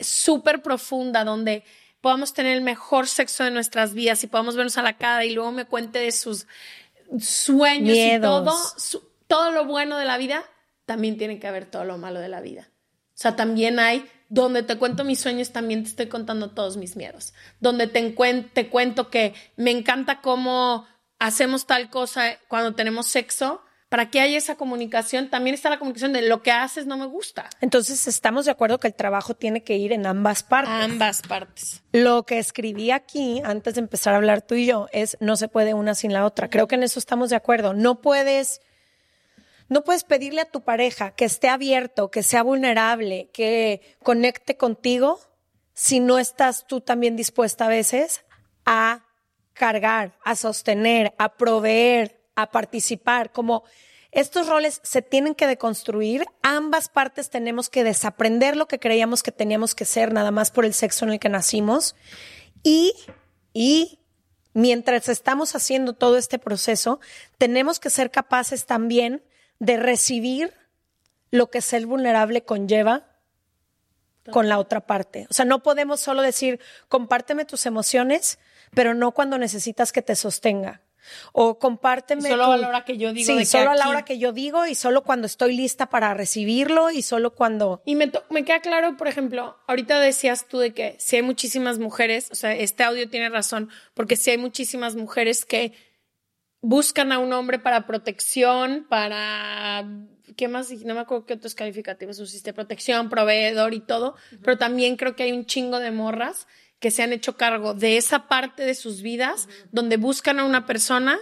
súper 0.00 0.62
profunda, 0.62 1.24
donde 1.24 1.64
podamos 2.02 2.34
tener 2.34 2.54
el 2.54 2.62
mejor 2.62 3.06
sexo 3.08 3.44
de 3.44 3.50
nuestras 3.50 3.94
vidas 3.94 4.22
y 4.22 4.26
podamos 4.26 4.56
vernos 4.56 4.76
a 4.76 4.82
la 4.82 4.98
cara 4.98 5.24
y 5.24 5.32
luego 5.32 5.52
me 5.52 5.64
cuente 5.64 5.98
de 6.00 6.12
sus 6.12 6.46
sueños 7.18 7.92
Miedos. 7.96 8.18
y 8.18 8.20
todo, 8.20 8.56
su- 8.76 9.08
todo 9.26 9.50
lo 9.52 9.64
bueno 9.64 9.96
de 9.96 10.04
la 10.04 10.18
vida, 10.18 10.44
también 10.84 11.16
tiene 11.16 11.38
que 11.38 11.46
haber 11.48 11.64
todo 11.66 11.84
lo 11.84 11.96
malo 11.98 12.20
de 12.20 12.28
la 12.28 12.40
vida. 12.40 12.68
O 13.14 13.22
sea, 13.22 13.36
también 13.36 13.78
hay 13.78 14.08
donde 14.28 14.62
te 14.62 14.76
cuento 14.78 15.04
mis 15.04 15.20
sueños, 15.20 15.52
también 15.52 15.84
te 15.84 15.90
estoy 15.90 16.08
contando 16.08 16.50
todos 16.50 16.76
mis 16.76 16.96
miedos. 16.96 17.34
Donde 17.60 17.86
te, 17.86 18.02
te 18.52 18.68
cuento 18.68 19.10
que 19.10 19.34
me 19.56 19.70
encanta 19.70 20.20
cómo 20.20 20.86
hacemos 21.18 21.66
tal 21.66 21.88
cosa 21.90 22.38
cuando 22.48 22.74
tenemos 22.74 23.06
sexo. 23.06 23.62
Para 23.92 24.08
que 24.08 24.22
haya 24.22 24.38
esa 24.38 24.54
comunicación, 24.54 25.28
también 25.28 25.52
está 25.52 25.68
la 25.68 25.78
comunicación 25.78 26.14
de 26.14 26.22
lo 26.22 26.42
que 26.42 26.50
haces 26.50 26.86
no 26.86 26.96
me 26.96 27.04
gusta. 27.04 27.50
Entonces, 27.60 28.08
estamos 28.08 28.46
de 28.46 28.50
acuerdo 28.50 28.80
que 28.80 28.86
el 28.86 28.94
trabajo 28.94 29.34
tiene 29.34 29.64
que 29.64 29.76
ir 29.76 29.92
en 29.92 30.06
ambas 30.06 30.42
partes. 30.42 30.72
Ambas 30.72 31.20
partes. 31.20 31.82
Lo 31.92 32.24
que 32.24 32.38
escribí 32.38 32.90
aquí 32.90 33.42
antes 33.44 33.74
de 33.74 33.80
empezar 33.80 34.14
a 34.14 34.16
hablar 34.16 34.40
tú 34.40 34.54
y 34.54 34.64
yo 34.64 34.88
es 34.92 35.18
no 35.20 35.36
se 35.36 35.46
puede 35.46 35.74
una 35.74 35.94
sin 35.94 36.14
la 36.14 36.24
otra. 36.24 36.48
Creo 36.48 36.68
que 36.68 36.76
en 36.76 36.84
eso 36.84 36.98
estamos 36.98 37.28
de 37.28 37.36
acuerdo. 37.36 37.74
No 37.74 38.00
puedes 38.00 38.62
no 39.68 39.84
puedes 39.84 40.04
pedirle 40.04 40.40
a 40.40 40.50
tu 40.50 40.62
pareja 40.62 41.10
que 41.10 41.26
esté 41.26 41.50
abierto, 41.50 42.10
que 42.10 42.22
sea 42.22 42.42
vulnerable, 42.42 43.28
que 43.34 43.82
conecte 44.02 44.56
contigo 44.56 45.20
si 45.74 46.00
no 46.00 46.18
estás 46.18 46.66
tú 46.66 46.80
también 46.80 47.14
dispuesta 47.14 47.66
a 47.66 47.68
veces 47.68 48.24
a 48.64 49.04
cargar, 49.52 50.16
a 50.24 50.34
sostener, 50.34 51.12
a 51.18 51.36
proveer, 51.36 52.21
a 52.34 52.50
participar, 52.50 53.32
como 53.32 53.64
estos 54.10 54.46
roles 54.46 54.80
se 54.82 55.00
tienen 55.00 55.34
que 55.34 55.46
deconstruir, 55.46 56.26
ambas 56.42 56.88
partes 56.88 57.30
tenemos 57.30 57.70
que 57.70 57.82
desaprender 57.82 58.56
lo 58.56 58.68
que 58.68 58.78
creíamos 58.78 59.22
que 59.22 59.32
teníamos 59.32 59.74
que 59.74 59.86
ser 59.86 60.12
nada 60.12 60.30
más 60.30 60.50
por 60.50 60.64
el 60.64 60.74
sexo 60.74 61.06
en 61.06 61.12
el 61.12 61.18
que 61.18 61.30
nacimos 61.30 61.96
y, 62.62 62.92
y 63.54 64.00
mientras 64.52 65.08
estamos 65.08 65.56
haciendo 65.56 65.94
todo 65.94 66.18
este 66.18 66.38
proceso, 66.38 67.00
tenemos 67.38 67.80
que 67.80 67.88
ser 67.90 68.10
capaces 68.10 68.66
también 68.66 69.22
de 69.58 69.78
recibir 69.78 70.52
lo 71.30 71.50
que 71.50 71.62
ser 71.62 71.86
vulnerable 71.86 72.44
conlleva 72.44 73.06
con 74.30 74.48
la 74.48 74.58
otra 74.58 74.86
parte. 74.86 75.26
O 75.30 75.34
sea, 75.34 75.44
no 75.44 75.62
podemos 75.62 76.00
solo 76.00 76.22
decir, 76.22 76.60
compárteme 76.88 77.44
tus 77.44 77.66
emociones, 77.66 78.38
pero 78.74 78.94
no 78.94 79.12
cuando 79.12 79.38
necesitas 79.38 79.90
que 79.90 80.02
te 80.02 80.14
sostenga. 80.14 80.82
O 81.32 81.58
compárteme. 81.58 82.28
solo 82.28 82.44
a 82.44 82.56
la 82.56 82.68
hora 82.68 82.84
que 82.84 82.96
yo 82.96 83.12
digo. 83.12 83.26
Sí, 83.26 83.44
solo 83.44 83.70
a 83.70 83.76
la 83.76 83.88
hora 83.88 84.04
que 84.04 84.18
yo 84.18 84.32
digo 84.32 84.66
y 84.66 84.74
solo 84.74 85.02
cuando 85.02 85.26
estoy 85.26 85.56
lista 85.56 85.86
para 85.86 86.14
recibirlo 86.14 86.90
y 86.90 87.02
solo 87.02 87.34
cuando. 87.34 87.82
Y 87.84 87.94
me, 87.94 88.10
me 88.30 88.44
queda 88.44 88.60
claro, 88.60 88.96
por 88.96 89.08
ejemplo, 89.08 89.56
ahorita 89.66 90.00
decías 90.00 90.46
tú 90.46 90.58
de 90.58 90.72
que 90.72 90.96
si 90.98 91.16
hay 91.16 91.22
muchísimas 91.22 91.78
mujeres, 91.78 92.28
o 92.30 92.34
sea, 92.34 92.54
este 92.54 92.84
audio 92.84 93.08
tiene 93.08 93.28
razón, 93.28 93.70
porque 93.94 94.16
si 94.16 94.30
hay 94.30 94.38
muchísimas 94.38 94.96
mujeres 94.96 95.44
que 95.44 95.72
buscan 96.62 97.12
a 97.12 97.18
un 97.18 97.32
hombre 97.32 97.58
para 97.58 97.86
protección, 97.86 98.86
para. 98.88 99.84
¿Qué 100.36 100.48
más? 100.48 100.70
No 100.70 100.94
me 100.94 101.00
acuerdo 101.00 101.26
qué 101.26 101.34
otros 101.34 101.54
calificativos 101.54 102.18
usiste. 102.18 102.54
Protección, 102.54 103.10
proveedor 103.10 103.74
y 103.74 103.80
todo. 103.80 104.14
Pero 104.42 104.56
también 104.56 104.96
creo 104.96 105.14
que 105.14 105.24
hay 105.24 105.32
un 105.32 105.44
chingo 105.44 105.78
de 105.78 105.90
morras 105.90 106.46
que 106.82 106.90
se 106.90 107.04
han 107.04 107.12
hecho 107.12 107.36
cargo 107.36 107.74
de 107.74 107.96
esa 107.96 108.26
parte 108.26 108.66
de 108.66 108.74
sus 108.74 109.02
vidas 109.02 109.48
donde 109.70 109.96
buscan 109.96 110.40
a 110.40 110.44
una 110.44 110.66
persona 110.66 111.16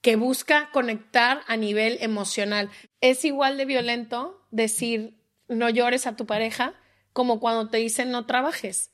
que 0.00 0.16
busca 0.16 0.70
conectar 0.72 1.42
a 1.46 1.56
nivel 1.58 1.98
emocional. 2.00 2.70
Es 3.02 3.24
igual 3.26 3.58
de 3.58 3.66
violento 3.66 4.46
decir 4.50 5.20
no 5.46 5.68
llores 5.68 6.06
a 6.06 6.16
tu 6.16 6.24
pareja 6.24 6.74
como 7.12 7.38
cuando 7.38 7.68
te 7.68 7.76
dicen 7.76 8.10
no 8.10 8.24
trabajes. 8.24 8.92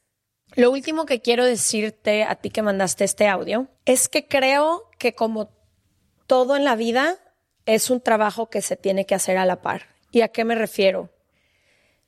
Lo 0.56 0.72
último 0.72 1.06
que 1.06 1.20
quiero 1.20 1.44
decirte 1.44 2.24
a 2.24 2.34
ti 2.34 2.50
que 2.50 2.62
mandaste 2.62 3.04
este 3.04 3.28
audio 3.28 3.68
es 3.84 4.08
que 4.08 4.26
creo 4.26 4.90
que 4.98 5.14
como 5.14 5.52
todo 6.26 6.56
en 6.56 6.64
la 6.64 6.74
vida 6.74 7.18
es 7.66 7.88
un 7.88 8.00
trabajo 8.00 8.50
que 8.50 8.62
se 8.62 8.76
tiene 8.76 9.06
que 9.06 9.14
hacer 9.14 9.38
a 9.38 9.46
la 9.46 9.62
par. 9.62 9.94
¿Y 10.10 10.22
a 10.22 10.28
qué 10.28 10.44
me 10.44 10.56
refiero? 10.56 11.08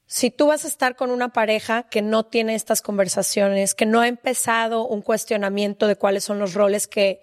Si 0.07 0.31
tú 0.31 0.49
vas 0.49 0.65
a 0.65 0.69
estar 0.69 0.97
con 0.97 1.11
una 1.11 1.33
pareja 1.33 1.85
que 1.85 2.03
no 2.03 2.25
tiene 2.25 2.55
estas 2.55 2.83
conversaciones, 2.83 3.75
que 3.75 3.87
no 3.87 4.01
ha 4.01 4.09
empezado 4.09 4.87
un 4.87 5.03
cuestionamiento 5.03 5.87
de 5.87 5.97
cuáles 5.97 6.25
son 6.25 6.39
los 6.39 6.55
roles 6.55 6.87
que 6.87 7.23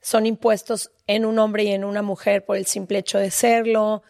son 0.00 0.26
impuestos 0.26 0.90
en 1.06 1.24
un 1.24 1.38
hombre 1.38 1.64
y 1.64 1.68
en 1.68 1.84
una 1.84 2.02
mujer 2.02 2.44
por 2.44 2.56
el 2.56 2.66
simple 2.66 2.98
hecho 2.98 3.18
de 3.18 3.30
serlo, 3.30 4.02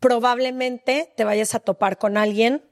probablemente 0.00 1.12
te 1.16 1.24
vayas 1.24 1.54
a 1.54 1.60
topar 1.60 1.98
con 1.98 2.16
alguien 2.16 2.62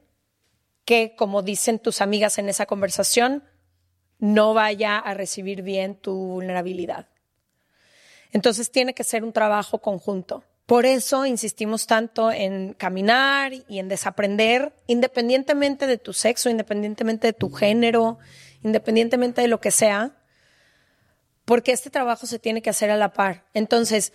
que, 0.85 1.15
como 1.15 1.41
dicen 1.41 1.79
tus 1.79 2.01
amigas 2.01 2.37
en 2.37 2.47
esa 2.47 2.65
conversación, 2.65 3.43
no 4.19 4.53
vaya 4.53 4.97
a 4.97 5.13
recibir 5.13 5.61
bien 5.61 5.95
tu 5.95 6.13
vulnerabilidad. 6.13 7.07
Entonces 8.31 8.71
tiene 8.71 8.93
que 8.93 9.03
ser 9.03 9.23
un 9.23 9.33
trabajo 9.33 9.79
conjunto. 9.79 10.43
Por 10.65 10.87
eso 10.87 11.27
insistimos 11.27 11.85
tanto 11.85 12.31
en 12.31 12.73
caminar 12.73 13.53
y 13.53 13.77
en 13.79 13.87
desaprender, 13.87 14.73
independientemente 14.87 15.85
de 15.85 15.99
tu 15.99 16.11
sexo, 16.11 16.49
independientemente 16.49 17.27
de 17.27 17.33
tu 17.33 17.51
género, 17.51 18.17
independientemente 18.63 19.41
de 19.41 19.47
lo 19.47 19.61
que 19.61 19.69
sea, 19.69 20.15
porque 21.45 21.71
este 21.71 21.91
trabajo 21.91 22.25
se 22.25 22.39
tiene 22.39 22.63
que 22.63 22.71
hacer 22.71 22.89
a 22.89 22.97
la 22.97 23.13
par. 23.13 23.45
Entonces, 23.53 24.11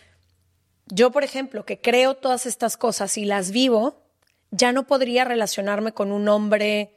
yo, 0.86 1.12
por 1.12 1.22
ejemplo, 1.22 1.64
que 1.64 1.80
creo 1.80 2.14
todas 2.14 2.46
estas 2.46 2.76
cosas 2.76 3.16
y 3.16 3.24
las 3.24 3.52
vivo, 3.52 4.02
ya 4.50 4.72
no 4.72 4.88
podría 4.88 5.24
relacionarme 5.24 5.92
con 5.92 6.10
un 6.10 6.28
hombre 6.28 6.96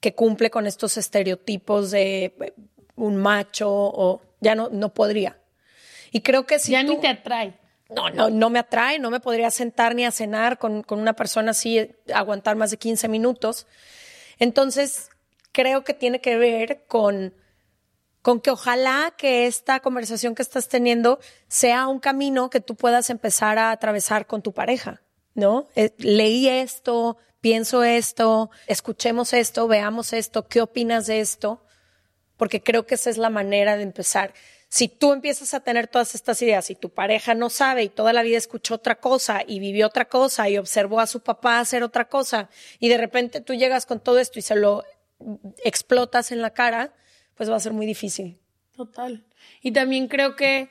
que 0.00 0.16
cumple 0.16 0.50
con 0.50 0.66
estos 0.66 0.96
estereotipos 0.96 1.92
de 1.92 2.24
eh, 2.24 2.54
un 2.96 3.16
macho 3.16 3.68
o 3.70 4.22
ya 4.40 4.56
no, 4.56 4.70
no 4.70 4.92
podría. 4.92 5.38
Y 6.10 6.22
creo 6.22 6.46
que 6.46 6.58
si 6.58 6.72
ya 6.72 6.82
ni 6.82 6.96
te 6.96 7.06
atrae 7.06 7.54
no, 7.94 8.10
no, 8.10 8.30
no 8.30 8.50
me 8.50 8.58
atrae, 8.58 8.98
no 8.98 9.10
me 9.10 9.20
podría 9.20 9.50
sentar 9.50 9.94
ni 9.94 10.04
a 10.04 10.10
cenar 10.10 10.58
con, 10.58 10.82
con 10.82 11.00
una 11.00 11.14
persona 11.14 11.50
así, 11.52 11.90
aguantar 12.14 12.56
más 12.56 12.70
de 12.70 12.76
15 12.76 13.08
minutos. 13.08 13.66
Entonces, 14.38 15.10
creo 15.52 15.84
que 15.84 15.94
tiene 15.94 16.20
que 16.20 16.36
ver 16.36 16.84
con, 16.86 17.34
con 18.22 18.40
que 18.40 18.50
ojalá 18.50 19.14
que 19.16 19.46
esta 19.46 19.80
conversación 19.80 20.34
que 20.34 20.42
estás 20.42 20.68
teniendo 20.68 21.20
sea 21.48 21.86
un 21.88 22.00
camino 22.00 22.50
que 22.50 22.60
tú 22.60 22.76
puedas 22.76 23.10
empezar 23.10 23.58
a 23.58 23.70
atravesar 23.70 24.26
con 24.26 24.42
tu 24.42 24.52
pareja, 24.52 25.02
¿no? 25.34 25.68
Eh, 25.74 25.92
leí 25.98 26.48
esto, 26.48 27.18
pienso 27.40 27.82
esto, 27.82 28.50
escuchemos 28.66 29.32
esto, 29.32 29.66
veamos 29.68 30.12
esto, 30.12 30.46
¿qué 30.48 30.60
opinas 30.60 31.06
de 31.06 31.20
esto? 31.20 31.64
Porque 32.36 32.62
creo 32.62 32.86
que 32.86 32.94
esa 32.94 33.10
es 33.10 33.18
la 33.18 33.30
manera 33.30 33.76
de 33.76 33.82
empezar. 33.82 34.32
Si 34.70 34.86
tú 34.86 35.12
empiezas 35.12 35.52
a 35.52 35.60
tener 35.60 35.88
todas 35.88 36.14
estas 36.14 36.40
ideas 36.42 36.70
y 36.70 36.76
tu 36.76 36.90
pareja 36.90 37.34
no 37.34 37.50
sabe 37.50 37.82
y 37.82 37.88
toda 37.88 38.12
la 38.12 38.22
vida 38.22 38.38
escuchó 38.38 38.76
otra 38.76 39.00
cosa 39.00 39.42
y 39.44 39.58
vivió 39.58 39.88
otra 39.88 40.04
cosa 40.04 40.48
y 40.48 40.58
observó 40.58 41.00
a 41.00 41.08
su 41.08 41.20
papá 41.20 41.58
hacer 41.58 41.82
otra 41.82 42.08
cosa 42.08 42.48
y 42.78 42.88
de 42.88 42.96
repente 42.96 43.40
tú 43.40 43.54
llegas 43.54 43.84
con 43.84 43.98
todo 43.98 44.20
esto 44.20 44.38
y 44.38 44.42
se 44.42 44.54
lo 44.54 44.84
explotas 45.64 46.30
en 46.30 46.40
la 46.40 46.54
cara, 46.54 46.94
pues 47.34 47.50
va 47.50 47.56
a 47.56 47.60
ser 47.60 47.72
muy 47.72 47.84
difícil. 47.84 48.38
Total. 48.70 49.26
Y 49.60 49.72
también 49.72 50.06
creo 50.06 50.36
que 50.36 50.70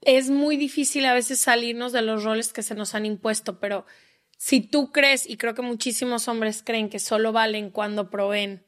es 0.00 0.30
muy 0.30 0.56
difícil 0.56 1.04
a 1.04 1.12
veces 1.12 1.40
salirnos 1.40 1.92
de 1.92 2.00
los 2.00 2.24
roles 2.24 2.54
que 2.54 2.62
se 2.62 2.74
nos 2.74 2.94
han 2.94 3.04
impuesto, 3.04 3.60
pero 3.60 3.84
si 4.38 4.62
tú 4.62 4.92
crees, 4.92 5.28
y 5.28 5.36
creo 5.36 5.54
que 5.54 5.62
muchísimos 5.62 6.26
hombres 6.26 6.62
creen 6.64 6.88
que 6.88 6.98
solo 7.00 7.32
valen 7.32 7.70
cuando 7.70 8.08
proveen 8.08 8.64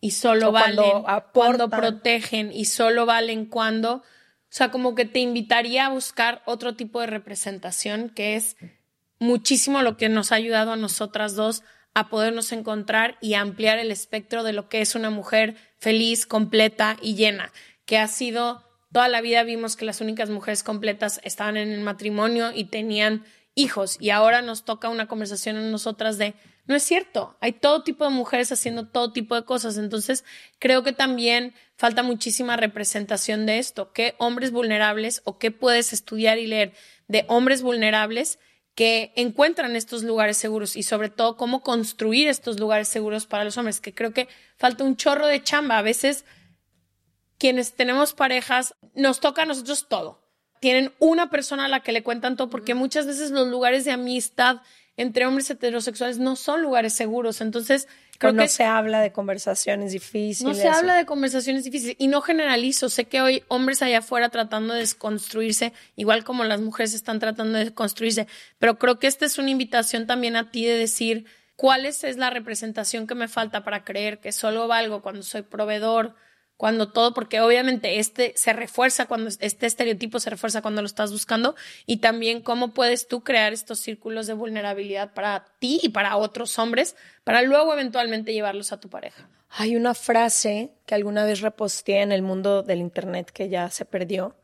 y 0.00 0.12
solo 0.12 0.52
valen 0.52 1.04
cuando, 1.32 1.68
protegen 1.68 2.52
y 2.52 2.64
solo 2.64 3.06
valen 3.06 3.46
cuando, 3.46 3.96
o 3.96 4.02
sea, 4.48 4.70
como 4.70 4.94
que 4.94 5.04
te 5.04 5.18
invitaría 5.18 5.86
a 5.86 5.90
buscar 5.90 6.42
otro 6.46 6.74
tipo 6.74 7.00
de 7.00 7.06
representación 7.06 8.08
que 8.08 8.36
es 8.36 8.56
muchísimo 9.18 9.82
lo 9.82 9.96
que 9.96 10.08
nos 10.08 10.32
ha 10.32 10.36
ayudado 10.36 10.72
a 10.72 10.76
nosotras 10.76 11.34
dos 11.34 11.62
a 11.92 12.08
podernos 12.08 12.52
encontrar 12.52 13.18
y 13.20 13.34
ampliar 13.34 13.78
el 13.78 13.90
espectro 13.90 14.42
de 14.42 14.52
lo 14.52 14.68
que 14.68 14.80
es 14.80 14.94
una 14.94 15.10
mujer 15.10 15.56
feliz, 15.78 16.24
completa 16.24 16.96
y 17.02 17.14
llena, 17.16 17.52
que 17.84 17.98
ha 17.98 18.08
sido 18.08 18.64
toda 18.92 19.08
la 19.08 19.20
vida 19.20 19.42
vimos 19.42 19.76
que 19.76 19.84
las 19.84 20.00
únicas 20.00 20.30
mujeres 20.30 20.62
completas 20.62 21.20
estaban 21.24 21.56
en 21.56 21.72
el 21.72 21.80
matrimonio 21.80 22.52
y 22.54 22.64
tenían 22.64 23.24
hijos 23.54 23.96
y 24.00 24.10
ahora 24.10 24.42
nos 24.42 24.64
toca 24.64 24.88
una 24.88 25.08
conversación 25.08 25.56
en 25.56 25.70
nosotras 25.70 26.18
de 26.18 26.34
no 26.66 26.76
es 26.76 26.84
cierto, 26.84 27.36
hay 27.40 27.52
todo 27.52 27.82
tipo 27.82 28.04
de 28.04 28.10
mujeres 28.10 28.52
haciendo 28.52 28.86
todo 28.86 29.12
tipo 29.12 29.34
de 29.34 29.44
cosas, 29.44 29.76
entonces 29.76 30.24
creo 30.60 30.84
que 30.84 30.92
también 30.92 31.52
falta 31.76 32.04
muchísima 32.04 32.56
representación 32.56 33.44
de 33.44 33.58
esto, 33.58 33.92
qué 33.92 34.14
hombres 34.18 34.52
vulnerables 34.52 35.20
o 35.24 35.38
qué 35.38 35.50
puedes 35.50 35.92
estudiar 35.92 36.38
y 36.38 36.46
leer 36.46 36.72
de 37.08 37.24
hombres 37.26 37.62
vulnerables 37.62 38.38
que 38.74 39.12
encuentran 39.16 39.74
estos 39.76 40.04
lugares 40.04 40.36
seguros 40.36 40.76
y 40.76 40.84
sobre 40.84 41.10
todo 41.10 41.36
cómo 41.36 41.62
construir 41.62 42.28
estos 42.28 42.60
lugares 42.60 42.88
seguros 42.88 43.26
para 43.26 43.44
los 43.44 43.58
hombres, 43.58 43.80
que 43.80 43.92
creo 43.92 44.12
que 44.12 44.28
falta 44.56 44.84
un 44.84 44.96
chorro 44.96 45.26
de 45.26 45.42
chamba. 45.42 45.76
A 45.76 45.82
veces 45.82 46.24
quienes 47.36 47.74
tenemos 47.74 48.12
parejas 48.12 48.74
nos 48.94 49.20
toca 49.20 49.42
a 49.42 49.46
nosotros 49.46 49.88
todo. 49.88 50.19
Tienen 50.60 50.92
una 50.98 51.30
persona 51.30 51.64
a 51.64 51.68
la 51.68 51.80
que 51.80 51.92
le 51.92 52.02
cuentan 52.02 52.36
todo 52.36 52.50
porque 52.50 52.74
muchas 52.74 53.06
veces 53.06 53.30
los 53.30 53.48
lugares 53.48 53.84
de 53.84 53.92
amistad 53.92 54.60
entre 54.96 55.24
hombres 55.24 55.48
heterosexuales 55.48 56.18
no 56.18 56.36
son 56.36 56.60
lugares 56.60 56.92
seguros. 56.92 57.40
Entonces, 57.40 57.88
creo 58.18 58.34
no 58.34 58.46
se 58.46 58.64
habla 58.64 59.00
de 59.00 59.12
conversaciones 59.12 59.92
difíciles. 59.92 60.42
No 60.42 60.54
se 60.54 60.68
habla 60.68 60.94
de 60.94 61.06
conversaciones 61.06 61.64
difíciles. 61.64 61.96
Y 61.98 62.08
no 62.08 62.20
generalizo. 62.20 62.90
Sé 62.90 63.06
que 63.06 63.22
hoy 63.22 63.42
hombres 63.48 63.80
allá 63.80 64.00
afuera 64.00 64.28
tratando 64.28 64.74
de 64.74 64.80
desconstruirse, 64.80 65.72
igual 65.96 66.22
como 66.22 66.44
las 66.44 66.60
mujeres 66.60 66.92
están 66.92 67.18
tratando 67.18 67.56
de 67.56 67.64
desconstruirse. 67.64 68.26
Pero 68.58 68.78
creo 68.78 68.98
que 68.98 69.06
esta 69.06 69.24
es 69.24 69.38
una 69.38 69.48
invitación 69.48 70.06
también 70.06 70.36
a 70.36 70.50
ti 70.50 70.66
de 70.66 70.76
decir 70.76 71.24
cuál 71.56 71.86
es 71.86 72.02
la 72.16 72.28
representación 72.28 73.06
que 73.06 73.14
me 73.14 73.28
falta 73.28 73.64
para 73.64 73.84
creer 73.84 74.18
que 74.18 74.32
solo 74.32 74.68
valgo 74.68 75.00
cuando 75.00 75.22
soy 75.22 75.42
proveedor, 75.42 76.14
cuando 76.60 76.90
todo, 76.90 77.14
porque 77.14 77.40
obviamente 77.40 78.00
este 78.00 78.34
se 78.36 78.52
refuerza 78.52 79.06
cuando 79.06 79.30
este 79.30 79.64
estereotipo 79.64 80.20
se 80.20 80.28
refuerza 80.28 80.60
cuando 80.60 80.82
lo 80.82 80.86
estás 80.86 81.10
buscando 81.10 81.56
y 81.86 82.00
también 82.00 82.42
cómo 82.42 82.74
puedes 82.74 83.08
tú 83.08 83.24
crear 83.24 83.54
estos 83.54 83.80
círculos 83.80 84.26
de 84.26 84.34
vulnerabilidad 84.34 85.14
para 85.14 85.46
ti 85.58 85.80
y 85.82 85.88
para 85.88 86.18
otros 86.18 86.58
hombres 86.58 86.96
para 87.24 87.40
luego 87.40 87.72
eventualmente 87.72 88.34
llevarlos 88.34 88.72
a 88.72 88.78
tu 88.78 88.90
pareja. 88.90 89.26
Hay 89.48 89.74
una 89.74 89.94
frase 89.94 90.68
que 90.84 90.94
alguna 90.94 91.24
vez 91.24 91.40
reposteé 91.40 92.02
en 92.02 92.12
el 92.12 92.20
mundo 92.20 92.62
del 92.62 92.80
internet 92.80 93.30
que 93.30 93.48
ya 93.48 93.70
se 93.70 93.86
perdió 93.86 94.36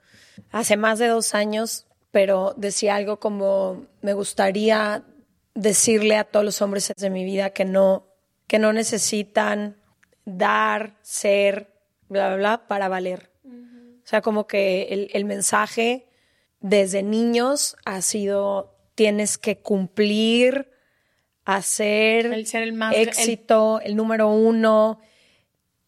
hace 0.51 0.79
más 0.79 0.99
de 0.99 1.09
dos 1.09 1.35
años, 1.35 1.85
pero 2.13 2.55
decía 2.57 2.95
algo 2.95 3.21
como 3.21 3.85
me 4.01 4.15
gustaría 4.15 5.05
decirle 5.55 6.17
a 6.17 6.25
todos 6.25 6.47
los 6.47 6.63
hombres 6.63 6.95
de 6.97 7.11
mi 7.11 7.27
vida 7.27 7.51
que 7.51 7.67
no, 7.67 8.07
que 8.47 8.59
no 8.59 8.73
necesitan 8.73 9.77
dar, 10.25 10.97
ser, 11.03 11.76
bla, 12.09 12.29
bla, 12.29 12.37
bla, 12.37 12.67
para 12.69 12.89
valer. 12.89 13.31
O 13.45 14.09
sea, 14.09 14.21
como 14.21 14.47
que 14.47 14.85
el, 14.91 15.11
el 15.13 15.25
mensaje 15.25 16.07
desde 16.61 17.03
niños 17.03 17.77
ha 17.85 18.01
sido, 18.03 18.75
tienes 18.95 19.39
que 19.39 19.59
cumplir, 19.59 20.71
hacer 21.47 22.27
El 22.27 22.47
ser 22.47 22.63
el 22.63 22.73
más 22.73 22.95
éxito, 22.95 23.81
el, 23.83 23.97
número 23.97 24.29
uno, 24.29 25.01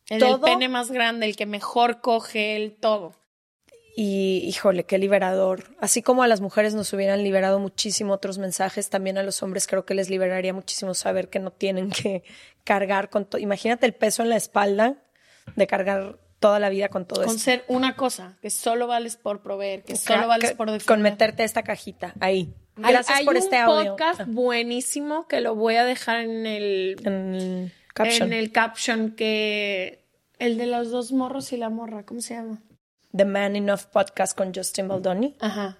el, 0.08 0.20
todo. 0.20 0.46
el 0.46 0.52
pene 0.52 0.68
más 0.68 0.90
grande, 0.90 1.26
el 1.26 1.36
que 1.36 1.46
mejor 1.46 2.00
coge, 2.00 2.56
el 2.56 2.76
todo. 2.76 3.14
Y 3.96 4.44
híjole, 4.46 4.84
qué 4.84 4.96
liberador. 4.96 5.74
Así 5.80 6.02
como 6.02 6.22
a 6.22 6.28
las 6.28 6.40
mujeres 6.40 6.74
nos 6.74 6.92
hubieran 6.92 7.24
liberado 7.24 7.58
muchísimo 7.58 8.14
otros 8.14 8.38
mensajes, 8.38 8.88
también 8.88 9.18
a 9.18 9.24
los 9.24 9.42
hombres 9.42 9.66
creo 9.66 9.84
que 9.84 9.94
les 9.94 10.08
liberaría 10.08 10.54
muchísimo 10.54 10.94
saber 10.94 11.28
que 11.28 11.40
no 11.40 11.50
tienen 11.50 11.90
que 11.90 12.22
cargar 12.62 13.10
con 13.10 13.24
todo. 13.24 13.40
Imagínate 13.40 13.84
el 13.86 13.94
peso 13.94 14.22
en 14.22 14.28
la 14.28 14.36
espalda 14.36 15.02
de 15.56 15.66
cargar 15.66 16.18
toda 16.38 16.58
la 16.60 16.68
vida 16.68 16.88
con 16.88 17.04
todo 17.04 17.22
Con 17.24 17.30
esto. 17.34 17.42
ser 17.42 17.64
una 17.68 17.96
cosa, 17.96 18.36
que 18.40 18.50
solo 18.50 18.86
vales 18.86 19.16
por 19.16 19.42
proveer, 19.42 19.82
que 19.82 19.96
solo 19.96 20.28
vales 20.28 20.52
por 20.52 20.68
defender. 20.70 20.86
Con 20.86 21.02
meterte 21.02 21.44
esta 21.44 21.62
cajita 21.62 22.14
ahí. 22.20 22.54
Hay- 22.82 22.92
Gracias 22.92 23.18
hay 23.18 23.24
por 23.24 23.34
un 23.34 23.42
este 23.42 23.56
audio. 23.56 23.96
podcast 23.96 24.22
buenísimo 24.26 25.26
que 25.26 25.40
lo 25.40 25.56
voy 25.56 25.74
a 25.74 25.84
dejar 25.84 26.18
en 26.20 26.46
el, 26.46 26.96
En 27.04 27.34
el 27.34 27.72
caption. 27.92 28.32
en 28.32 28.38
el 28.38 28.52
caption 28.52 29.10
que 29.16 30.04
el 30.38 30.56
de 30.58 30.66
los 30.66 30.90
dos 30.92 31.10
morros 31.10 31.52
y 31.52 31.56
la 31.56 31.70
morra, 31.70 32.04
¿cómo 32.04 32.20
se 32.20 32.34
llama? 32.34 32.62
The 33.16 33.24
Man 33.24 33.56
Enough 33.56 33.86
Podcast 33.92 34.36
con 34.38 34.54
Justin 34.54 34.86
Baldoni. 34.86 35.36
Ajá. 35.40 35.76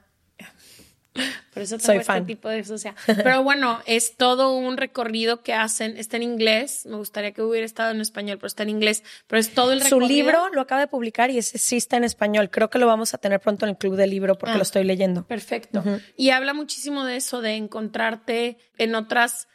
Por 1.55 1.63
eso 1.63 1.77
tengo 1.77 1.87
Soy 1.87 1.97
este 1.97 2.05
fan. 2.07 2.27
tipo 2.27 2.49
de 2.49 2.63
social. 2.65 2.95
Pero 3.07 3.43
bueno, 3.43 3.81
es 3.87 4.17
todo 4.17 4.53
un 4.53 4.77
recorrido 4.77 5.43
que 5.43 5.53
hacen. 5.55 5.97
Está 5.97 6.17
en 6.17 6.23
inglés. 6.23 6.87
Me 6.87 6.97
gustaría 6.97 7.33
que 7.33 7.43
hubiera 7.43 7.67
estado 7.67 7.91
en 7.91 8.01
español, 8.01 8.39
pero 8.39 8.47
está 8.47 8.63
en 8.63 8.71
inglés. 8.71 9.03
Pero 9.27 9.41
es 9.41 9.53
todo 9.55 9.73
el 9.73 9.81
Su 9.83 9.99
recorrido. 10.01 10.09
libro 10.09 10.49
lo 10.53 10.61
acaba 10.61 10.81
de 10.81 10.87
publicar 10.87 11.31
y 11.31 11.39
ese 11.39 11.59
sí 11.59 11.77
está 11.77 11.97
en 11.97 12.05
español. 12.05 12.51
Creo 12.51 12.71
que 12.71 12.79
lo 12.79 12.87
vamos 12.87 13.15
a 13.15 13.19
tener 13.19 13.41
pronto 13.41 13.67
en 13.67 13.71
el 13.71 13.77
club 13.77 13.97
del 13.97 14.11
libro 14.11 14.37
porque 14.39 14.53
Ah. 14.55 14.57
lo 14.57 14.63
estoy 14.63 14.85
leyendo. 14.85 15.27
Perfecto. 15.27 15.83
Y 16.17 16.31
habla 16.31 16.55
muchísimo 16.55 17.05
de 17.05 17.17
eso, 17.17 17.41
de 17.41 17.55
encontrarte 17.57 18.59
en 18.79 18.95
otras 18.95 19.49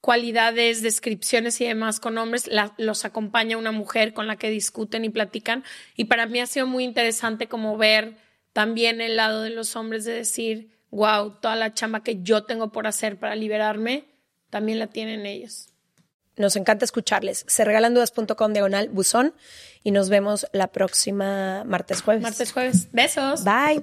cualidades, 0.00 0.82
descripciones 0.82 1.60
y 1.60 1.66
demás 1.66 2.00
con 2.00 2.16
hombres. 2.18 2.46
La- 2.46 2.74
los 2.78 3.04
acompaña 3.04 3.56
una 3.56 3.72
mujer 3.72 4.12
con 4.12 4.26
la 4.26 4.36
que 4.36 4.50
discuten 4.50 5.04
y 5.04 5.10
platican. 5.10 5.64
Y 5.96 6.04
para 6.04 6.26
mí 6.26 6.40
ha 6.40 6.46
sido 6.46 6.66
muy 6.66 6.84
interesante 6.84 7.48
como 7.48 7.76
ver 7.76 8.14
también 8.52 9.00
el 9.00 9.16
lado 9.16 9.42
de 9.42 9.50
los 9.50 9.74
hombres 9.76 10.04
de 10.04 10.12
decir, 10.12 10.70
wow, 10.90 11.38
toda 11.40 11.56
la 11.56 11.74
chamba 11.74 12.02
que 12.02 12.22
yo 12.22 12.44
tengo 12.44 12.72
por 12.72 12.86
hacer 12.86 13.18
para 13.18 13.34
liberarme, 13.34 14.04
también 14.50 14.78
la 14.78 14.86
tienen 14.86 15.26
ellos. 15.26 15.68
Nos 16.36 16.56
encanta 16.56 16.84
escucharles. 16.84 17.44
Se 17.48 17.64
regalandudas.com 17.64 18.52
diagonal 18.52 18.90
buzón 18.90 19.34
y 19.82 19.90
nos 19.90 20.10
vemos 20.10 20.46
la 20.52 20.68
próxima 20.68 21.64
martes 21.64 22.02
jueves. 22.02 22.22
Martes, 22.22 22.52
jueves. 22.52 22.88
Besos. 22.92 23.42
Bye. 23.44 23.82